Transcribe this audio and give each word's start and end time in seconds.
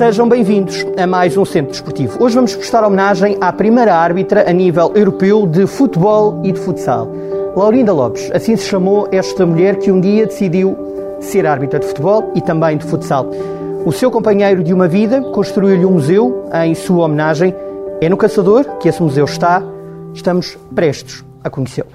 Sejam 0.00 0.26
bem-vindos 0.26 0.86
a 0.96 1.06
mais 1.06 1.36
um 1.36 1.44
Centro 1.44 1.72
Desportivo. 1.72 2.24
Hoje 2.24 2.34
vamos 2.34 2.56
prestar 2.56 2.82
homenagem 2.82 3.36
à 3.38 3.52
primeira 3.52 3.94
árbitra 3.94 4.48
a 4.48 4.50
nível 4.50 4.90
europeu 4.94 5.46
de 5.46 5.66
futebol 5.66 6.40
e 6.42 6.52
de 6.52 6.58
futsal. 6.58 7.06
Laurinda 7.54 7.92
Lopes, 7.92 8.30
assim 8.32 8.56
se 8.56 8.64
chamou 8.64 9.06
esta 9.12 9.44
mulher 9.44 9.76
que 9.76 9.92
um 9.92 10.00
dia 10.00 10.24
decidiu 10.24 10.74
ser 11.20 11.46
árbitra 11.46 11.78
de 11.78 11.86
futebol 11.86 12.32
e 12.34 12.40
também 12.40 12.78
de 12.78 12.86
futsal. 12.86 13.26
O 13.84 13.92
seu 13.92 14.10
companheiro 14.10 14.64
de 14.64 14.72
uma 14.72 14.88
vida 14.88 15.20
construiu-lhe 15.20 15.84
um 15.84 15.90
museu 15.90 16.48
em 16.64 16.74
sua 16.74 17.04
homenagem. 17.04 17.54
É 18.00 18.08
no 18.08 18.16
Caçador 18.16 18.78
que 18.78 18.88
esse 18.88 19.02
museu 19.02 19.26
está. 19.26 19.62
Estamos 20.14 20.56
prestes 20.74 21.22
a 21.44 21.50
conhecê-lo. 21.50 21.90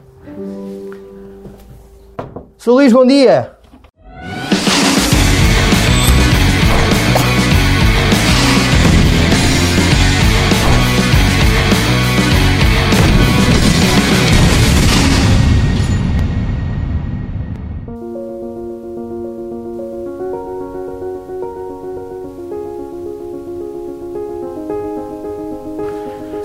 Sou 2.56 2.76
Luís, 2.76 2.94
bom 2.94 3.04
dia! 3.04 3.56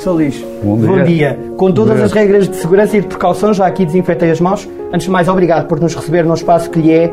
Sou 0.01 0.15
Luís. 0.15 0.43
Bom 0.63 0.79
dia. 0.79 0.89
Bom 0.89 1.05
dia. 1.05 1.39
Com 1.59 1.73
todas 1.73 1.99
Bom 1.99 2.05
as 2.05 2.13
dia. 2.13 2.23
regras 2.23 2.49
de 2.49 2.57
segurança 2.57 2.97
e 2.97 3.03
de 3.03 3.07
precaução, 3.07 3.53
já 3.53 3.67
aqui 3.67 3.85
desinfetei 3.85 4.31
as 4.31 4.41
mãos. 4.41 4.67
Antes 4.91 5.05
de 5.05 5.11
mais, 5.11 5.29
obrigado 5.29 5.67
por 5.67 5.79
nos 5.79 5.95
receber 5.95 6.25
num 6.25 6.33
espaço 6.33 6.71
que 6.71 6.81
lhe 6.81 6.91
é 6.91 7.13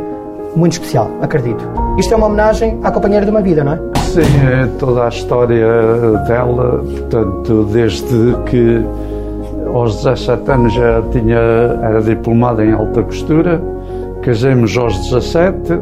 muito 0.55 0.71
especial, 0.73 1.11
acredito. 1.21 1.67
Isto 1.97 2.13
é 2.13 2.17
uma 2.17 2.27
homenagem 2.27 2.79
à 2.83 2.89
companheira 2.89 3.25
de 3.25 3.31
uma 3.31 3.41
vida, 3.41 3.61
não 3.61 3.73
é? 3.73 3.79
Sim, 3.97 4.21
é 4.21 4.67
toda 4.79 5.03
a 5.03 5.09
história 5.09 5.67
dela, 6.27 6.81
portanto, 6.81 7.65
desde 7.73 8.35
que 8.45 8.81
aos 9.73 9.97
17 10.03 10.49
anos 10.49 10.73
já 10.73 11.01
tinha, 11.11 11.37
era 11.37 12.01
diplomada 12.01 12.65
em 12.65 12.71
alta 12.71 13.03
costura, 13.03 13.61
casamos 14.21 14.77
aos 14.77 14.97
17, 15.09 15.73
eh, 15.73 15.77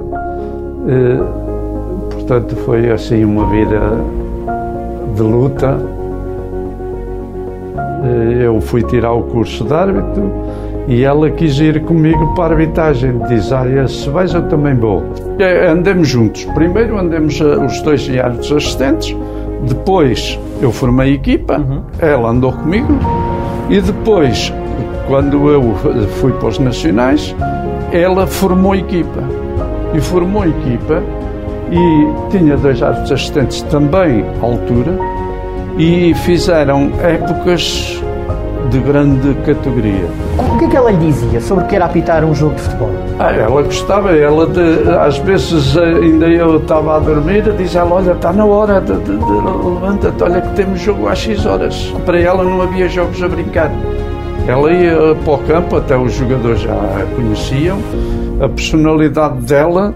portanto 2.09 2.55
foi 2.65 2.89
assim 2.89 3.23
uma 3.23 3.47
vida 3.51 3.79
de 5.15 5.21
luta. 5.21 5.77
Eh, 8.05 8.45
Eu 8.45 8.61
fui 8.61 8.83
tirar 8.83 9.13
o 9.13 9.23
curso 9.23 9.63
de 9.63 9.73
árbitro 9.73 10.31
e 10.87 11.03
ela 11.03 11.29
quis 11.31 11.59
ir 11.59 11.81
comigo 11.83 12.33
para 12.35 12.53
a 12.53 12.57
arbitragem. 12.57 13.19
Diz, 13.27 13.51
ah, 13.51 13.63
se 13.87 14.09
vais 14.09 14.33
eu 14.33 14.43
também 14.43 14.75
vou. 14.75 15.03
Eh, 15.39 15.67
Andamos 15.67 16.07
juntos. 16.07 16.45
Primeiro 16.53 16.97
andamos 16.97 17.39
eh, 17.41 17.43
os 17.43 17.81
dois 17.81 18.07
em 18.07 18.19
árbitros 18.19 18.51
assistentes, 18.51 19.15
depois 19.67 20.39
eu 20.61 20.71
formei 20.71 21.13
equipa, 21.15 21.59
ela 21.99 22.29
andou 22.29 22.51
comigo 22.51 22.93
e 23.69 23.81
depois, 23.81 24.53
quando 25.07 25.49
eu 25.49 25.73
fui 26.19 26.31
para 26.33 26.49
os 26.49 26.59
nacionais, 26.59 27.35
ela 27.91 28.27
formou 28.27 28.75
equipa. 28.75 29.23
E 29.93 29.99
formou 29.99 30.43
equipa 30.45 31.01
e 31.71 32.31
tinha 32.31 32.55
dois 32.57 32.81
árbitros 32.83 33.11
assistentes 33.13 33.61
também 33.63 34.23
à 34.41 34.45
altura 34.45 34.91
e 35.77 36.13
fizeram 36.15 36.91
épocas 37.03 38.01
de 38.69 38.79
grande 38.79 39.33
categoria. 39.45 40.05
O 40.53 40.57
que 40.57 40.65
é 40.65 40.67
que 40.69 40.75
ela 40.77 40.91
lhe 40.91 40.97
dizia 40.97 41.39
sobre 41.41 41.63
o 41.63 41.67
que 41.67 41.75
era 41.75 41.85
apitar 41.85 42.23
um 42.25 42.33
jogo 42.33 42.55
de 42.55 42.61
futebol? 42.61 42.89
Ah, 43.19 43.31
ela 43.31 43.61
gostava, 43.61 44.11
ela 44.15 44.47
de, 44.47 44.89
às 44.99 45.17
vezes 45.19 45.75
eh, 45.77 45.81
ainda 45.83 46.25
eu 46.27 46.57
estava 46.57 46.95
a 46.95 46.99
dormir, 46.99 47.43
diz 47.57 47.75
ela, 47.75 47.93
olha, 47.95 48.13
está 48.13 48.33
na 48.33 48.43
hora, 48.45 48.81
de, 48.81 48.93
de- 48.93 49.11
levanta-te, 49.11 50.23
olha 50.23 50.41
que 50.41 50.49
temos 50.55 50.79
jogo 50.79 51.07
às 51.07 51.19
X 51.19 51.45
horas. 51.45 51.93
Para 52.05 52.19
ela 52.19 52.43
não 52.43 52.61
havia 52.61 52.87
jogos 52.89 53.21
a 53.21 53.27
brincar. 53.27 53.71
Ela 54.47 54.71
ia 54.71 55.15
para 55.23 55.33
o 55.33 55.37
campo, 55.39 55.75
até 55.77 55.95
os 55.97 56.13
jogadores 56.13 56.61
já 56.61 56.73
a 56.73 57.05
conheciam, 57.15 57.77
a 58.41 58.49
personalidade 58.49 59.41
dela 59.41 59.93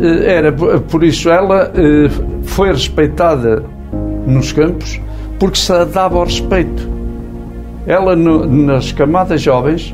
eh, 0.00 0.34
era, 0.36 0.52
por 0.52 1.04
isso 1.04 1.30
ela 1.30 1.70
eh, 1.76 2.10
foi 2.42 2.68
respeitada 2.72 3.62
nos 4.26 4.52
campos 4.52 5.00
porque 5.40 5.58
se 5.58 5.84
dava 5.86 6.16
ao 6.18 6.24
respeito. 6.24 6.88
Ela, 7.86 8.14
no- 8.14 8.46
nas 8.46 8.92
camadas 8.92 9.42
jovens, 9.42 9.92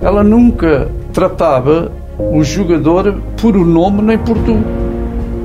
ela 0.00 0.24
nunca 0.24 0.88
tratava 1.12 1.92
o 2.18 2.42
jogador 2.42 3.16
por 3.40 3.56
o 3.56 3.64
nome 3.66 4.00
nem 4.00 4.16
por 4.16 4.38
tu. 4.38 4.56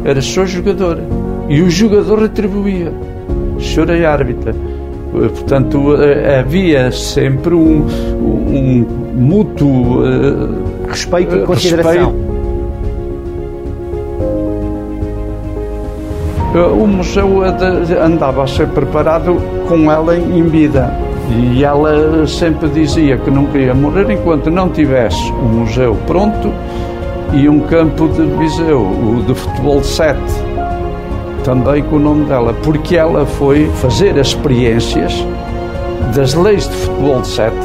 Era 0.06 0.22
só 0.22 0.46
jogador. 0.46 1.00
E 1.50 1.62
o 1.62 1.70
jogador 1.70 2.20
retribuía. 2.20 2.94
O 3.58 3.62
senhor 3.62 3.90
é 3.90 4.06
árbitra. 4.06 4.56
Portanto, 5.12 5.96
eh, 6.02 6.40
havia 6.40 6.92
sempre 6.92 7.56
um, 7.56 7.84
um 8.22 8.86
mútuo 9.16 10.04
eh, 10.06 10.88
Respeito 10.88 11.36
e 11.36 11.40
eh, 11.40 11.46
consideração. 11.46 11.94
respeito. 11.94 12.29
O 16.54 16.88
museu 16.88 17.46
eh, 17.46 17.52
de- 17.86 17.94
andava 17.96 18.44
a 18.44 18.48
ser 18.48 18.68
preparado 18.70 19.38
com 19.68 19.92
ela 19.92 20.16
em 20.18 20.44
vida. 20.44 20.92
E 21.32 21.64
ela 21.64 22.26
sempre 22.26 22.68
dizia 22.70 23.18
que 23.18 23.30
não 23.30 23.46
queria 23.46 23.74
morrer 23.76 24.10
enquanto 24.10 24.50
não 24.50 24.70
tivesse 24.70 25.32
o 25.32 25.44
museu 25.46 25.96
pronto 26.08 26.52
e 27.34 27.48
um 27.48 27.60
campo 27.60 28.08
de 28.08 28.24
Viseu, 28.38 28.82
o 28.82 29.24
de 29.28 29.36
futebol 29.36 29.84
7, 29.84 30.18
também 31.44 31.84
com 31.84 31.98
o 31.98 32.00
nome 32.00 32.26
dela, 32.26 32.52
porque 32.64 32.96
ela 32.98 33.28
foi 33.28 33.68
fazer 33.76 34.18
as 34.20 34.30
experiências 34.30 35.24
das 36.16 36.34
leis 36.34 36.68
de 36.68 36.76
futebol 36.76 37.24
7 37.24 37.56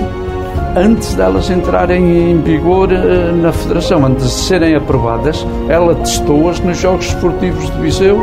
antes 0.76 1.14
delas 1.14 1.50
entrarem 1.50 2.30
em 2.32 2.40
vigor 2.40 2.92
eh, 2.92 3.32
na 3.32 3.52
Federação, 3.52 4.04
antes 4.04 4.24
de 4.24 4.30
serem 4.32 4.74
aprovadas, 4.74 5.46
ela 5.68 5.94
testou-as 5.96 6.60
nos 6.60 6.78
Jogos 6.78 7.06
Esportivos 7.06 7.70
de 7.70 7.80
Viseu, 7.80 8.18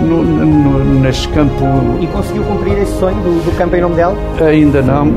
no, 0.00 0.22
no, 0.22 1.00
neste 1.00 1.28
campo 1.30 1.64
E 2.00 2.06
conseguiu 2.06 2.44
cumprir 2.44 2.78
esse 2.78 2.96
sonho 2.98 3.16
do, 3.16 3.44
do 3.44 3.56
campo 3.58 3.74
em 3.76 3.80
nome 3.80 3.96
dela? 3.96 4.16
ainda 4.40 4.80
não. 4.80 5.08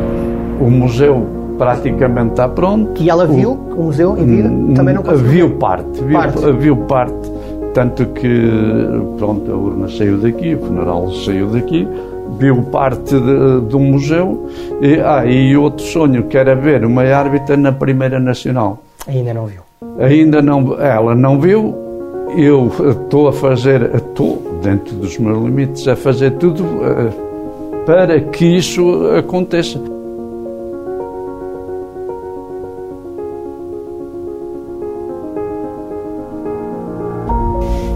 O 0.60 0.70
museu 0.70 1.26
praticamente 1.58 2.32
está 2.32 2.48
pronto. 2.48 3.02
E 3.02 3.10
ela 3.10 3.28
viu 3.28 3.52
o 3.52 3.84
museu 3.84 4.18
em 4.18 4.26
vida? 4.26 4.52
Também 4.76 4.96
não 4.96 5.04
conseguiu? 5.04 5.30
Viu 5.30 5.50
parte, 5.58 6.04
viu 6.04 6.18
Parte. 6.18 6.52
viu 6.54 6.78
parte. 6.78 7.32
Tanto 7.74 8.06
que, 8.08 8.50
pronto, 9.18 9.50
a 9.50 9.56
urna 9.56 9.88
saiu 9.88 10.18
daqui, 10.18 10.56
o 10.56 10.60
funeral 10.60 11.10
saiu 11.12 11.48
daqui, 11.48 11.88
viu 12.38 12.62
parte 12.64 13.14
de- 13.20 13.62
do 13.62 13.80
museu. 13.80 14.48
E, 14.82 15.00
ah, 15.00 15.26
e 15.26 15.56
outro 15.56 15.84
sonho, 15.86 16.24
que 16.24 16.38
era 16.38 16.56
ver 16.56 16.84
uma 16.86 17.04
árbitra 17.04 17.56
na 17.58 17.72
Primeira 17.72 18.20
Nacional. 18.20 18.80
Ainda 19.08 19.34
não 19.34 19.46
viu. 19.46 19.62
Ainda 20.00 20.42
não, 20.42 20.80
ela 20.80 21.16
não 21.16 21.40
viu. 21.40 21.76
Eu 22.38 22.72
estou 22.92 23.28
a 23.28 23.34
fazer, 23.34 23.94
estou 23.94 24.42
dentro 24.64 24.96
dos 24.96 25.18
meus 25.18 25.44
limites, 25.44 25.88
a 25.88 25.96
fazer 25.96 26.32
tudo 26.32 26.64
eh, 26.84 27.10
para 27.86 28.20
que 28.22 28.46
isso 28.46 29.10
aconteça. 29.18 29.80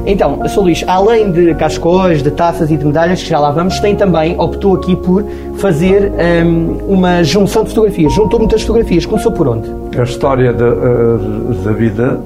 Então, 0.05 0.39
Sr. 0.47 0.61
Luís, 0.61 0.83
além 0.87 1.31
de 1.31 1.55
cascóis, 1.55 2.21
de 2.21 2.31
taças 2.31 2.69
e 2.69 2.77
de 2.77 2.85
medalhas, 2.85 3.23
que 3.23 3.29
já 3.29 3.39
lá 3.39 3.51
vamos, 3.51 3.79
tem 3.79 3.95
também, 3.95 4.39
optou 4.39 4.75
aqui 4.75 4.95
por 4.95 5.23
fazer 5.57 6.11
hum, 6.45 6.77
uma 6.87 7.23
junção 7.23 7.63
de 7.63 7.69
fotografias. 7.69 8.13
Juntou 8.13 8.39
muitas 8.39 8.61
fotografias. 8.61 9.05
Começou 9.05 9.31
por 9.31 9.47
onde? 9.47 9.85
a 9.97 10.03
história 10.03 10.51
da, 10.51 10.65
eh, 10.65 11.63
da 11.63 11.71
vida 11.71 12.19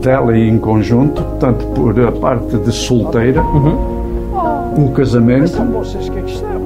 dela 0.00 0.36
e 0.36 0.48
em 0.48 0.58
conjunto, 0.58 1.22
portanto, 1.22 1.66
por 1.74 1.98
a 2.00 2.12
parte 2.12 2.56
de 2.56 2.72
solteira, 2.72 3.42
o 4.76 4.90
casamento 4.92 5.48
São 5.48 5.66
vocês 5.66 6.08
que 6.08 6.18
aqui 6.18 6.32
estão. 6.32 6.62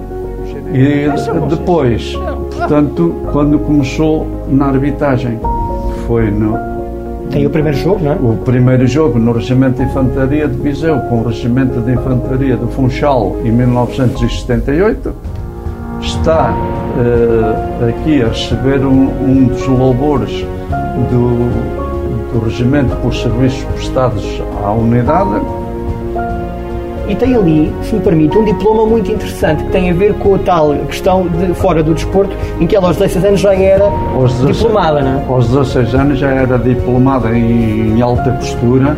e 0.72 1.08
depois, 1.48 2.14
portanto, 2.56 3.14
quando 3.32 3.58
começou 3.58 4.26
na 4.48 4.66
arbitragem, 4.66 5.38
foi 6.06 6.30
no, 6.30 6.77
Tem 7.30 7.46
o 7.46 7.50
primeiro 7.50 7.76
jogo, 7.76 8.02
não 8.02 8.12
é? 8.12 8.14
o 8.14 8.36
primeiro 8.38 8.86
jogo 8.86 9.18
no 9.18 9.32
Regimento 9.32 9.76
de 9.76 9.84
Infantaria 9.84 10.48
de 10.48 10.56
Viseu 10.56 10.98
com 11.00 11.20
o 11.20 11.28
Regimento 11.28 11.80
de 11.80 11.92
Infantaria 11.92 12.56
do 12.56 12.68
Funchal 12.68 13.36
em 13.44 13.52
1978 13.52 15.14
está 16.00 16.54
eh, 16.98 17.90
aqui 17.90 18.22
a 18.22 18.28
receber 18.28 18.84
um, 18.84 19.10
um 19.22 19.44
dos 19.46 19.66
louvores 19.66 20.30
do, 21.10 22.32
do 22.32 22.44
Regimento 22.44 22.96
por 22.96 23.14
serviços 23.14 23.62
prestados 23.74 24.42
à 24.64 24.72
unidade 24.72 25.40
E 27.08 27.14
tem 27.14 27.34
ali, 27.34 27.72
se 27.82 27.94
me 27.94 28.00
permite, 28.00 28.36
um 28.36 28.44
diploma 28.44 28.86
muito 28.86 29.10
interessante 29.10 29.64
que 29.64 29.70
tem 29.70 29.90
a 29.90 29.94
ver 29.94 30.14
com 30.14 30.34
a 30.34 30.38
tal 30.38 30.74
questão 30.86 31.26
de 31.26 31.54
fora 31.54 31.82
do 31.82 31.94
desporto, 31.94 32.36
em 32.60 32.66
que 32.66 32.76
ela 32.76 32.88
aos 32.88 32.96
16 32.96 33.24
anos 33.24 33.40
já 33.40 33.54
era 33.54 33.84
Aos 33.84 34.32
16 34.34 34.56
diplomada, 34.56 35.00
não 35.00 35.18
é? 35.18 35.24
Aos 35.28 35.48
16 35.48 35.94
anos 35.94 36.18
já 36.18 36.30
era 36.30 36.58
diplomada 36.58 37.30
em, 37.36 37.96
em 37.96 38.02
alta 38.02 38.30
costura 38.32 38.94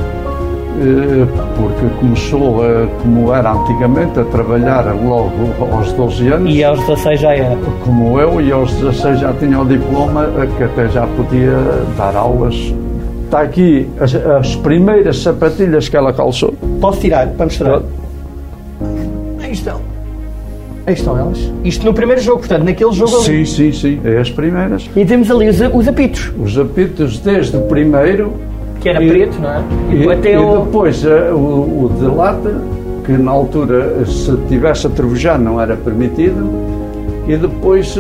eh, 0.81 1.27
porque 1.57 1.87
começou, 2.01 2.65
a, 2.65 2.87
como 3.03 3.35
era 3.35 3.53
antigamente, 3.53 4.19
a 4.19 4.25
trabalhar 4.25 4.85
logo 4.95 5.31
aos 5.73 5.93
12 5.93 6.29
anos. 6.29 6.55
E 6.55 6.65
aos 6.65 6.81
16 6.81 7.21
já 7.21 7.35
era? 7.35 7.57
Como 7.85 8.19
eu, 8.19 8.41
e 8.41 8.51
aos 8.51 8.73
16 8.73 9.21
já 9.21 9.33
tinha 9.35 9.61
o 9.61 9.65
diploma, 9.67 10.27
que 10.57 10.65
até 10.65 10.89
já 10.89 11.07
podia 11.07 11.53
dar 11.99 12.17
aulas. 12.17 12.55
Está 13.25 13.43
aqui 13.43 13.89
as, 14.01 14.15
as 14.15 14.57
primeiras 14.57 15.23
sapatilhas 15.23 15.89
que 15.89 15.97
ela 15.97 16.13
calçou. 16.13 16.55
Posso 16.81 17.01
tirar 17.01 17.29
para 17.29 17.45
mostrar? 17.45 17.83
Aí 19.51 19.55
estão. 19.55 19.81
Aí 20.87 20.95
estão 20.95 21.19
elas. 21.19 21.53
Isto 21.65 21.85
no 21.85 21.93
primeiro 21.93 22.21
jogo, 22.21 22.39
portanto, 22.39 22.63
naquele 22.63 22.93
jogo 22.93 23.17
ali. 23.17 23.25
Sim, 23.25 23.45
sim, 23.45 23.73
sim. 23.73 24.01
É 24.05 24.19
as 24.19 24.31
primeiras. 24.31 24.89
E 24.95 25.05
temos 25.05 25.29
ali 25.29 25.49
os, 25.49 25.61
os 25.61 25.89
apitos. 25.89 26.33
Os 26.41 26.57
apitos 26.57 27.19
desde 27.19 27.57
o 27.57 27.63
primeiro 27.63 28.33
que 28.81 28.89
era 28.89 29.03
e, 29.03 29.09
preto, 29.09 29.41
não 29.41 29.51
é? 29.51 29.63
E, 29.91 30.09
até 30.09 30.35
e 30.35 30.39
o... 30.39 30.65
depois 30.65 31.05
uh, 31.05 31.35
o, 31.35 31.85
o, 31.85 31.93
de 31.99 32.07
lata, 32.07 32.63
que 33.05 33.11
na 33.13 33.33
altura, 33.33 34.07
se 34.07 34.37
tivesse 34.49 34.87
a 34.87 34.91
trevejar, 34.91 35.37
não 35.37 35.61
era 35.61 35.77
permitido, 35.77 36.49
e 37.27 37.37
depois 37.37 37.99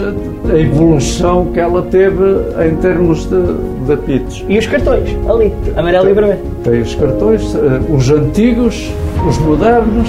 a 0.49 0.57
evolução 0.57 1.47
que 1.47 1.59
ela 1.59 1.83
teve 1.83 2.23
em 2.65 2.77
termos 2.77 3.29
de, 3.29 3.43
de 3.87 3.93
apitos. 3.93 4.45
E 4.49 4.57
os 4.57 4.67
cartões, 4.69 5.17
ali, 5.29 5.53
amarelo 5.77 6.05
tem, 6.05 6.13
e 6.13 6.15
vermelho. 6.15 6.41
Tem 6.63 6.81
os 6.81 6.95
cartões, 6.95 7.57
os 7.93 8.09
antigos, 8.09 8.89
os 9.29 9.37
modernos, 9.39 10.09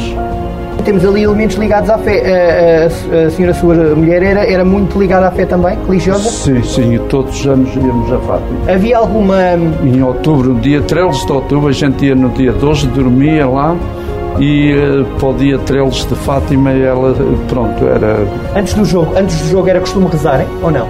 temos 0.84 1.06
ali 1.06 1.24
elementos 1.24 1.58
ligados 1.58 1.90
à 1.90 1.98
fé. 1.98 2.22
A, 2.22 2.84
a, 2.84 3.26
a 3.26 3.30
senhora, 3.30 3.54
sua 3.54 3.76
mulher, 3.96 4.24
era, 4.24 4.46
era 4.46 4.66
muito 4.66 5.00
ligada 5.00 5.28
à 5.28 5.32
fé 5.32 5.46
também, 5.46 5.78
religiosa? 5.86 6.30
Sim, 6.30 6.64
sim, 6.64 7.00
todos 7.10 7.40
os 7.40 7.48
anos 7.48 7.76
íamos 7.76 8.12
a 8.12 8.20
Fátima. 8.20 8.72
Havia 8.72 8.98
alguma. 8.98 9.38
Em 9.84 10.02
outubro, 10.02 10.54
no 10.54 10.60
dia 10.60 10.82
13 10.82 11.26
de 11.26 11.32
outubro, 11.32 11.68
a 11.68 11.72
gente 11.72 12.06
ia 12.06 12.16
no 12.16 12.30
dia 12.30 12.52
12, 12.52 12.88
dormia 12.88 13.48
lá 13.48 13.76
e 14.40 14.74
uh, 14.74 15.06
para 15.20 15.30
o 15.30 15.34
dia 15.34 15.58
13 15.60 16.08
de 16.08 16.16
Fátima 16.16 16.72
ela, 16.72 17.14
pronto, 17.48 17.86
era... 17.86 18.26
Antes 18.56 18.74
do 18.74 18.86
jogo, 18.86 19.14
antes 19.18 19.40
do 19.42 19.50
jogo 19.50 19.68
era 19.68 19.80
costume 19.80 20.08
rezarem, 20.08 20.48
ou 20.62 20.72
não? 20.72 20.88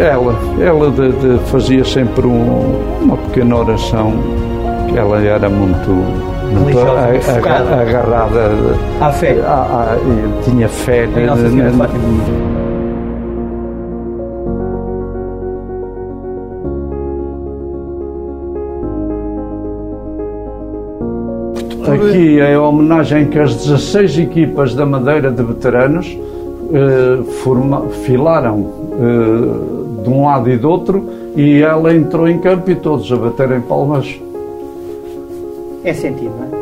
Ela, 0.00 0.36
ela 0.60 0.90
de, 0.90 1.12
de 1.12 1.38
fazia 1.46 1.84
sempre 1.84 2.26
um, 2.26 2.80
uma 3.02 3.16
pequena 3.16 3.56
oração, 3.56 4.12
que 4.88 4.98
ela 4.98 5.20
era 5.22 5.48
muito 5.48 5.90
religiosa, 6.58 7.38
agarrada 7.38 8.50
à 9.00 9.12
fé. 9.12 9.40
A, 9.40 9.52
a, 9.52 10.42
tinha 10.44 10.68
fé. 10.68 11.04
Em 11.16 11.26
Nossa 11.26 11.48
Senhora 11.48 11.70
de 11.70 11.76
Fátima. 11.76 12.00
Aqui 21.92 22.40
é 22.40 22.54
a 22.54 22.62
homenagem 22.62 23.26
que 23.26 23.38
as 23.38 23.54
16 23.56 24.18
equipas 24.18 24.74
da 24.74 24.86
Madeira 24.86 25.30
de 25.30 25.42
veteranos 25.42 26.16
eh, 26.72 27.22
forma, 27.42 27.88
filaram 28.04 28.64
eh, 28.92 30.04
de 30.04 30.08
um 30.08 30.24
lado 30.24 30.48
e 30.48 30.56
do 30.56 30.68
outro 30.68 31.04
e 31.34 31.60
ela 31.62 31.92
entrou 31.92 32.28
em 32.28 32.38
campo 32.38 32.70
e 32.70 32.76
todos 32.76 33.10
a 33.12 33.16
baterem 33.16 33.60
palmas 33.60 34.20
é 35.84 35.92
sentido, 35.92 36.32
não 36.38 36.56
é? 36.56 36.60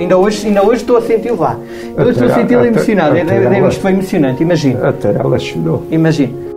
Ainda 0.00 0.16
hoje, 0.16 0.46
ainda 0.46 0.64
hoje 0.64 0.80
estou 0.80 0.96
a 0.96 1.02
sentir 1.02 1.30
lá. 1.32 1.58
Eu 1.94 2.10
estou 2.10 2.26
a 2.26 2.30
sentir-lo 2.30 2.64
emocionado. 2.64 3.18
Até 3.18 3.36
é, 3.36 3.44
ela, 3.44 3.68
isto 3.68 3.82
foi 3.82 3.92
emocionante, 3.92 4.42
imagino. 4.42 4.82
Até 4.82 5.10
ela 5.10 5.38
chorou. 5.38 5.82
Imagino. 5.90 6.50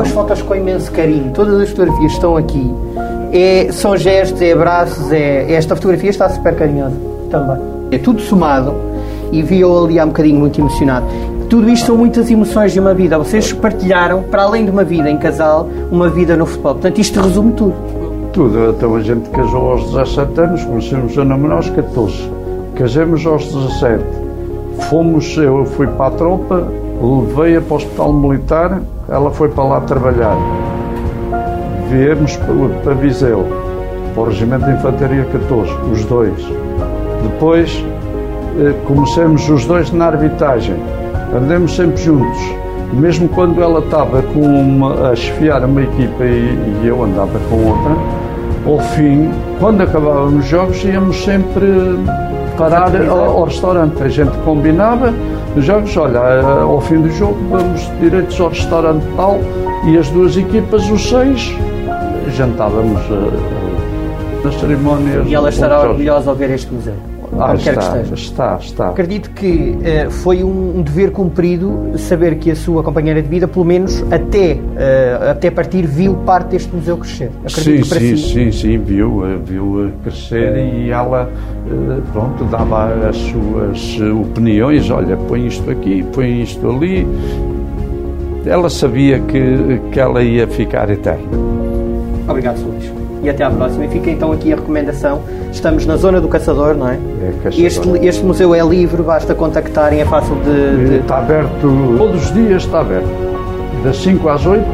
As 0.00 0.08
fotos 0.10 0.40
com 0.42 0.54
imenso 0.54 0.90
carinho, 0.92 1.32
todas 1.34 1.60
as 1.60 1.68
fotografias 1.70 2.12
estão 2.12 2.36
aqui. 2.38 2.72
É, 3.32 3.68
são 3.70 3.96
gestos, 3.96 4.40
é 4.40 4.52
abraços, 4.52 5.12
é, 5.12 5.52
esta 5.52 5.76
fotografia 5.76 6.08
está 6.08 6.28
super 6.30 6.54
carinhosa 6.54 6.96
também. 7.30 7.58
É 7.90 7.98
tudo 7.98 8.20
somado 8.22 8.74
e 9.30 9.42
vi-o 9.42 9.84
ali 9.84 9.98
há 9.98 10.04
um 10.04 10.08
bocadinho 10.08 10.38
muito 10.38 10.58
emocionado. 10.58 11.06
Tudo 11.48 11.70
isto 11.70 11.86
são 11.86 11.96
muitas 11.96 12.30
emoções 12.30 12.74
de 12.74 12.80
uma 12.80 12.92
vida. 12.92 13.16
Vocês 13.16 13.54
partilharam, 13.54 14.22
para 14.22 14.42
além 14.42 14.66
de 14.66 14.70
uma 14.70 14.84
vida 14.84 15.10
em 15.10 15.16
casal, 15.16 15.66
uma 15.90 16.06
vida 16.10 16.36
no 16.36 16.44
futebol. 16.44 16.74
Portanto, 16.74 16.98
isto 16.98 17.18
resume 17.22 17.52
tudo. 17.52 17.74
Tudo. 18.34 18.70
Então 18.70 18.94
a 18.94 19.00
gente 19.00 19.30
casou 19.30 19.72
aos 19.72 19.84
17 19.90 20.40
anos, 20.40 20.64
começamos 20.64 21.16
a 21.16 21.24
namorar 21.24 21.56
aos 21.56 21.70
14. 21.70 22.30
Casamos 22.74 23.24
aos 23.24 23.46
17. 23.46 24.04
Fomos, 24.90 25.38
eu 25.38 25.64
fui 25.64 25.86
para 25.86 26.08
a 26.08 26.10
tropa, 26.10 26.68
levei-a 27.00 27.62
para 27.62 27.72
o 27.72 27.76
hospital 27.78 28.12
militar, 28.12 28.82
ela 29.08 29.30
foi 29.30 29.48
para 29.48 29.64
lá 29.64 29.80
trabalhar. 29.80 30.36
Viemos 31.88 32.36
para 32.84 32.92
Viseu, 32.92 33.46
para 34.14 34.22
o 34.22 34.26
Regimento 34.26 34.66
de 34.66 34.72
Infantaria 34.72 35.24
14, 35.24 35.72
os 35.90 36.04
dois. 36.04 36.46
Depois 37.22 37.82
eh, 38.60 38.74
comecemos 38.86 39.48
os 39.48 39.64
dois 39.64 39.90
na 39.90 40.08
arbitragem 40.08 40.76
andamos 41.34 41.74
sempre 41.74 42.02
juntos. 42.02 42.38
Mesmo 42.92 43.28
quando 43.28 43.62
ela 43.62 43.80
estava 43.80 44.22
com 44.22 44.40
uma, 44.40 45.10
a 45.10 45.16
chefiar 45.16 45.62
uma 45.64 45.82
equipa 45.82 46.24
e, 46.24 46.82
e 46.82 46.86
eu 46.86 47.02
andava 47.04 47.38
com 47.50 47.56
outra, 47.68 47.92
ao 48.66 48.78
fim, 48.94 49.30
quando 49.60 49.82
acabávamos 49.82 50.44
os 50.44 50.50
jogos, 50.50 50.84
íamos 50.84 51.22
sempre 51.22 51.66
parar 52.56 52.90
ao, 53.08 53.18
ao, 53.18 53.44
restaurante. 53.44 54.02
A 54.02 54.08
gente 54.08 54.36
combinava 54.38 55.12
os 55.56 55.64
jogos, 55.64 55.96
olha, 55.96 56.20
ao 56.62 56.80
fim 56.80 57.00
do 57.00 57.10
jogo 57.10 57.36
vamos 57.50 57.90
direitos 58.00 58.40
ao 58.40 58.48
restaurante 58.48 59.04
tal 59.16 59.38
e 59.86 59.96
as 59.96 60.08
duas 60.08 60.36
equipas, 60.36 60.88
os 60.90 61.08
seis, 61.08 61.54
jantávamos 62.36 63.00
uh, 63.10 64.44
nas 64.44 64.54
cerimónias. 64.54 65.26
E 65.26 65.34
ela 65.34 65.48
estará 65.48 65.80
orgulhosa 65.80 66.30
ao 66.30 66.36
ver 66.36 66.50
este 66.50 66.72
museu. 66.72 66.94
Ah, 67.36 67.54
está, 67.54 68.00
está, 68.14 68.58
está. 68.60 68.88
Acredito 68.88 69.30
que 69.30 69.76
uh, 69.76 70.10
foi 70.10 70.42
um, 70.42 70.78
um, 70.78 70.82
dever 70.82 71.12
cumprido 71.12 71.92
saber 71.96 72.36
que 72.36 72.50
a 72.50 72.56
sua 72.56 72.82
companheira 72.82 73.20
de 73.22 73.28
vida, 73.28 73.46
pelo 73.46 73.64
menos 73.64 74.02
até, 74.10 74.54
uh, 74.54 75.30
até 75.30 75.50
partir, 75.50 75.86
viu 75.86 76.14
parte 76.14 76.50
deste 76.50 76.74
museu 76.74 76.96
crescer. 76.96 77.30
Acredito 77.44 77.86
sim, 77.86 77.98
sim, 77.98 78.16
si... 78.16 78.32
sim, 78.32 78.52
sim, 78.52 78.78
viu, 78.78 79.26
eh, 79.26 79.38
viu 79.44 79.90
crescer 80.02 80.56
e 80.56 80.90
ela, 80.90 81.30
uh, 81.66 82.02
pronto, 82.12 82.44
dava 82.44 83.08
as 83.08 83.16
suas 83.16 84.00
opiniões, 84.00 84.90
olha, 84.90 85.16
põe 85.16 85.46
isto 85.46 85.70
aqui, 85.70 86.04
põe 86.12 86.42
isto 86.42 86.68
ali. 86.68 87.06
Ela 88.46 88.70
sabia 88.70 89.18
que, 89.20 89.80
que 89.92 90.00
ela 90.00 90.22
ia 90.22 90.46
ficar 90.46 90.88
eterna. 90.88 91.28
Obrigado, 92.26 92.58
Sr. 92.58 92.66
Luís 92.66 93.07
e 93.22 93.28
até 93.30 93.44
à 93.44 93.50
próxima. 93.50 93.84
E 93.84 93.88
fica 93.88 94.10
então 94.10 94.32
aqui 94.32 94.52
a 94.52 94.56
recomendação. 94.56 95.22
Estamos 95.50 95.86
na 95.86 95.96
zona 95.96 96.20
do 96.20 96.28
Caçador, 96.28 96.74
não 96.74 96.88
é? 96.88 96.98
é 97.44 97.48
este, 97.60 97.88
este 98.02 98.24
museu 98.24 98.54
é 98.54 98.60
livre, 98.60 99.02
basta 99.02 99.34
contactarem, 99.34 100.00
é 100.00 100.04
fácil 100.04 100.36
de, 100.36 100.88
de... 100.88 100.94
Está 100.96 101.18
aberto, 101.18 101.96
todos 101.96 102.24
os 102.24 102.34
dias 102.34 102.62
está 102.62 102.80
aberto, 102.80 103.08
das 103.82 103.96
5 103.96 104.28
às 104.28 104.46
8 104.46 104.64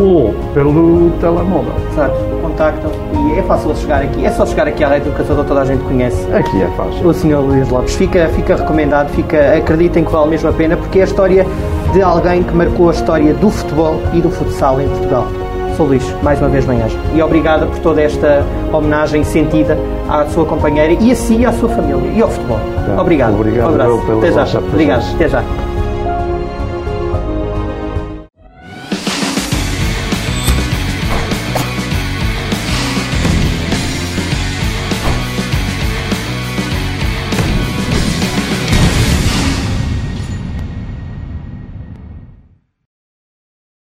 ou 0.00 0.34
pelo 0.52 1.10
telemóvel. 1.20 1.72
Exato, 1.92 2.16
contactam 2.42 2.90
e 3.14 3.38
é 3.38 3.42
fácil 3.42 3.74
chegar 3.76 4.02
aqui. 4.02 4.24
É 4.24 4.30
só 4.30 4.44
chegar 4.46 4.66
aqui 4.66 4.82
à 4.82 4.88
rede 4.88 5.08
do 5.08 5.16
Caçador, 5.16 5.44
toda 5.44 5.60
a 5.60 5.64
gente 5.64 5.82
conhece. 5.84 6.26
Aqui 6.32 6.62
é 6.62 6.68
fácil. 6.76 7.06
O 7.06 7.14
Sr. 7.14 7.40
Luís 7.40 7.68
Lopes. 7.68 7.94
Fica, 7.94 8.28
fica 8.28 8.56
recomendado, 8.56 9.10
fica, 9.10 9.56
acreditem 9.56 10.04
que 10.04 10.10
vale 10.10 10.30
mesmo 10.30 10.48
a 10.48 10.52
pena, 10.52 10.76
porque 10.76 10.98
é 10.98 11.02
a 11.02 11.04
história 11.04 11.46
de 11.92 12.02
alguém 12.02 12.42
que 12.42 12.54
marcou 12.54 12.88
a 12.88 12.92
história 12.92 13.34
do 13.34 13.50
futebol 13.50 14.00
e 14.12 14.20
do 14.20 14.30
futsal 14.30 14.80
em 14.80 14.88
Portugal. 14.88 15.26
Sou 15.76 15.86
Luís, 15.86 16.04
mais 16.22 16.38
uma 16.40 16.48
vez 16.48 16.64
bem-aja. 16.64 16.96
E 17.14 17.22
obrigada 17.22 17.66
por 17.66 17.78
toda 17.80 18.00
esta 18.00 18.44
homenagem 18.72 19.24
sentida 19.24 19.76
à 20.08 20.24
sua 20.26 20.44
companheira 20.44 20.92
e 21.00 21.10
a 21.10 21.16
si 21.16 21.36
e 21.38 21.46
à 21.46 21.52
sua 21.52 21.68
família 21.68 22.10
e 22.12 22.22
ao 22.22 22.30
futebol. 22.30 22.60
Tá. 22.86 23.00
Obrigado. 23.00 23.34
Obrigado 23.34 23.70
um 23.70 23.74
abraço. 23.74 24.02
Até 24.18 24.32
já. 24.46 24.58
Obrigado. 24.58 25.14
Até 25.14 25.28
já. 25.28 25.42